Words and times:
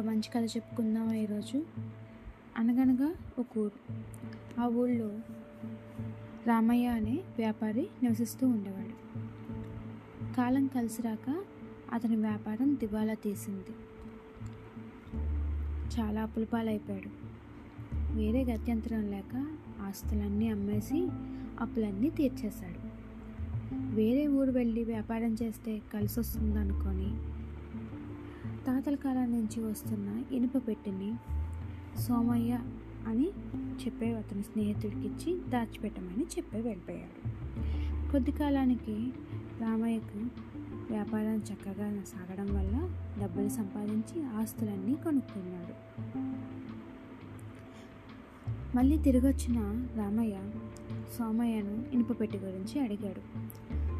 మంచి 0.00 0.30
కథ 0.34 0.56
చెప్పుకుందాం 0.56 1.12
ఈరోజు? 1.12 1.64
అనగనగా 2.56 3.14
ఒక 3.38 3.58
ఊరు. 3.58 3.94
ఆ 4.60 4.66
ఊళ్ళో 4.66 5.10
రామయ్య 6.46 6.86
అనే 6.86 7.20
వ్యాపారి 7.38 7.88
నివసిస్తూ 8.02 8.48
ఉండేవాడు. 8.48 9.18
కాలం 10.34 10.66
కలిసి 10.66 11.02
రాక 11.02 11.44
అతని 11.92 12.16
వ్యాపారం 12.16 12.74
దివాలా 12.74 13.14
తీసింది. 13.14 13.74
చాలా 15.98 16.22
అప్పులపాలైపోయాడు. 16.22 17.10
వేరే 18.14 18.44
గత్యంతరం 18.44 19.10
లేక 19.10 19.56
ఆస్తులన్నీ 19.80 20.48
అమ్మేసి 20.48 21.08
అప్పులన్నీ 21.60 22.10
తీర్చేశాడు. 22.10 22.96
వేరే 23.74 24.26
ఊరు 24.26 24.50
వెళ్ళి 24.50 24.84
వ్యాపారం 24.84 25.36
చేస్తే 25.42 25.82
కలిసి 25.94 26.20
వస్తుంది 26.20 26.58
అనుకొని 26.58 27.35
తాతల 28.66 28.94
కాలం 28.94 29.32
నుంచి 29.32 29.62
వస్తున్న 29.62 30.34
ఇనుప 30.34 30.68
పెట్టిని 30.68 31.14
సోమయ్య 32.00 32.58
అని 33.06 33.28
చెప్పే 33.84 34.14
అతని 34.14 34.42
స్నేహితుడికి 34.42 35.06
ఇచ్చి 35.06 35.50
దాచిపెట్టమని 35.50 36.22
చెప్పి 36.22 36.56
వెళ్ళిపోయాడు. 36.56 37.28
కొద్ది 38.12 38.32
కాలానికి 38.32 39.12
రామయ్యకు 39.60 40.18
వ్యాపారం 40.90 41.36
చక్కగా 41.36 42.04
సాగడం 42.04 42.54
వల్ల 42.54 42.90
డబ్బులు 43.22 43.48
సంపాదించి 43.48 44.24
ఆస్తులన్నీ 44.24 44.94
కొనుక్కున్నాడు. 44.94 45.74
మళ్ళీ 48.76 48.98
తిరిగొచ్చిన 48.98 49.88
రామయ్య 49.96 50.38
సోమయ్యను 51.18 51.84
ఇనుపపెట్టి 51.92 52.38
గురించి 52.38 52.80
అడిగాడు. 52.80 53.20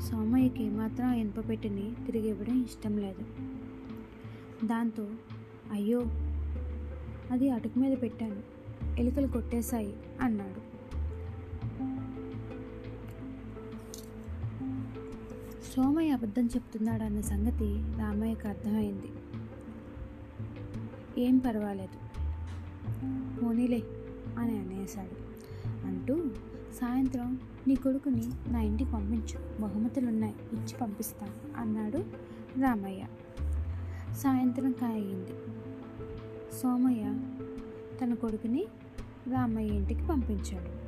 సోమయ్యకి 0.00 0.70
మాత్రం 0.70 1.06
ఆ 1.06 1.14
ఇనుపపెట్టిని 1.14 1.92
తిరిగి 2.06 2.28
ఇవ్వడం 2.28 2.62
ఇష్టం 2.62 2.98
లేదు. 2.98 3.53
దాంతో 4.64 5.08
అయ్యో 5.72 6.02
అది 7.30 7.50
అటుకు 7.50 7.78
మీద 7.78 7.98
పెట్టాను. 8.02 8.54
ఎలుకలు 8.98 9.26
కొట్టేశాయి 9.26 9.96
అన్నాడు. 10.20 10.74
సోమయ్య 15.76 16.10
అబద్ధం 16.10 16.46
చెప్తున్నాడు 16.46 17.02
అన్న 17.02 17.20
సంగతి 17.20 17.98
రామయ్యకు 17.98 18.48
అర్థమైంది. 18.48 19.12
ఏం 21.20 21.38
పర్వాలేదు. 21.38 22.04
పోనీలే 23.40 23.82
అని 24.38 24.58
అనేశాడు. 24.58 25.24
అంటూ 25.86 26.16
సాయంత్రం 26.80 27.38
నీ 27.68 27.74
కొడుకుని 27.74 28.28
నా 28.48 28.60
ఇంటికి 28.60 28.92
పంపించు. 28.92 29.62
బహుమతులున్నాయి. 29.62 30.34
ఇచ్చి 30.52 30.78
పంపిస్తాను 30.80 31.60
అన్నాడు 31.60 31.98
రామయ్య. 32.60 33.04
సాయంత్రం 34.16 34.72
కాయింది 34.72 35.32
సోమయ్య 36.62 37.02
తన 38.02 38.14
కొడుకుని 38.14 38.66
రామయ్య 39.32 39.74
ఇంటికి 39.74 40.06
పంపించాడు. 40.06 40.84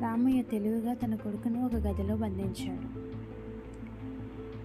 రామయ్య 0.00 0.42
తెలివిగా 0.42 0.94
తన 0.94 1.14
కొడుకును 1.14 1.66
ఒక 1.66 1.74
గదిలో 1.74 2.16
బంధించాడు. 2.16 3.06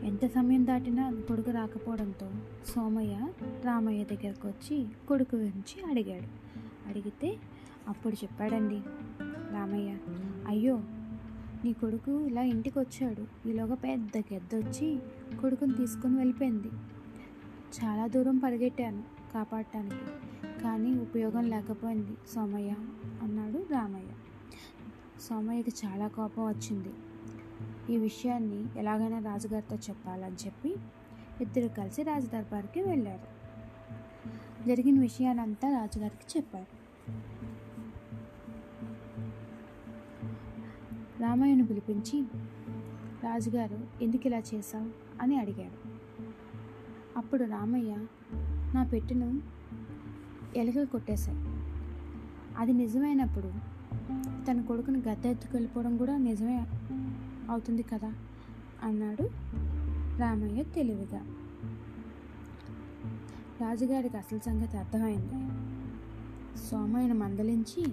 ఎంత 0.06 0.26
సమయం 0.26 0.68
దాటినా 0.68 1.12
కొడుకు 1.28 1.52
రాకపోవడంతో 1.52 2.32
సోమయ్య 2.66 3.28
రామయ్య 3.66 4.04
దగ్గరకు 4.04 4.48
వచ్చి 4.48 4.86
కొడుకు 5.08 5.36
గురించి 5.36 5.92
అడిగాడు. 5.92 6.42
అడిగితే 6.90 7.38
అప్పుడు 7.88 8.16
చెప్పాడండి 8.16 8.82
రామయ్య 9.54 9.98
అయ్యో 10.48 10.82
నీ 11.66 11.74
కొడుకు 11.74 12.22
ఇలా 12.22 12.42
ఇంటికి 12.42 12.80
వచ్చాడు 12.80 13.50
ఈలోగా 13.50 13.76
పెద్ద 13.76 14.12
గెద్ద 14.18 14.56
వచ్చి 14.56 15.00
కొడుకుని 15.42 15.74
తీసుకొని 15.74 16.18
వెళ్ళిపోయింది. 16.18 16.68
చాలా 17.84 18.08
దూరం 18.08 18.38
పరిగెట్టాను 18.38 19.04
కాపాడటానికి. 19.34 20.32
కానీ 20.64 21.00
ఉపయోగం 21.00 21.50
లేకపోయింది. 21.50 22.12
సోమయ్య 22.36 22.72
అన్నాడు 23.22 23.66
రామయ్య. 23.72 24.08
సోమయ్యకి 25.22 25.72
చాలా 25.86 26.08
కోపం 26.08 26.48
వచ్చింది. 26.48 26.90
ఈ 27.94 27.98
విషయాన్ని 27.98 28.80
ఎలాగైనా 28.80 29.20
రాజుగారితో 29.20 29.76
చెప్పాలని 29.76 30.36
చెప్పి 30.46 30.76
ఇద్దరు 31.42 31.68
కలిసి 31.68 32.04
రాజు 32.04 32.28
దర్బార్కి 32.28 32.82
వెళ్ళారు. 32.82 33.42
జరిగిన 34.68 35.00
విషయానంతా 35.00 35.80
రాజుగారికి 35.80 36.38
చెప్పారు. 36.38 36.81
రామయ్యను 41.22 41.66
పిలిపించి 41.66 42.26
రాజుగారు 43.24 43.80
ఎందుకు 44.02 44.28
ఇలా 44.28 44.38
చేశావు? 44.38 44.90
అని 45.22 45.40
అడిగాడు. 45.40 45.90
అప్పుడు 47.18 47.44
రామయ్య 47.44 47.98
నా 48.74 48.84
పెట్టెను 48.84 49.42
ఎలుకలు 50.56 50.86
కొట్టేశాయి. 50.86 51.38
అది 52.58 52.74
నిజమైనప్పుడు 52.74 53.52
తన 54.48 54.62
కొడుకుని 54.62 55.00
గద్ద 55.00 55.26
ఎత్తుకెళ్ళిపోవడం 55.26 55.98
కూడా 55.98 56.18
నిజమే 56.18 56.66
అవుతుంది 57.50 57.84
కదా? 57.84 58.14
అన్నాడు 58.84 59.30
రామయ్య 60.20 60.64
తెలివిగా. 60.64 61.26
రాజుగారికి 63.62 64.18
అసలు 64.18 64.40
సంగతి 64.40 64.78
అర్థమైంది. 64.78 65.34
సోమయ్యను 66.58 67.16
మందలించి 67.16 67.86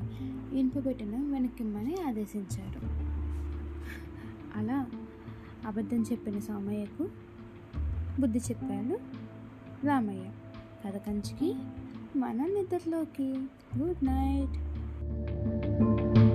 ఇనుప 0.59 0.79
వెనక్కిమ్మని 1.33 1.97
ఆదేశించారు. 2.09 2.81
అలా 4.59 4.87
అబద్ధం 5.67 6.03
చెప్పిన 6.03 6.39
సోమయ్యకు 6.39 7.09
బుద్ధి 8.21 8.39
చెప్పాడు 8.39 8.99
రామయ్య. 9.87 10.25
కథ 10.87 10.97
కంచికి 10.97 11.55
మన 12.17 12.33
నిద్రలోకి. 12.33 13.43
Good 13.79 14.05
night. 14.05 16.28